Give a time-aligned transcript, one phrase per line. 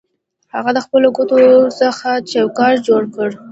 [0.53, 1.39] هغه د خپلو ګوتو
[1.81, 3.29] څخه چوکاټ جوړ کړ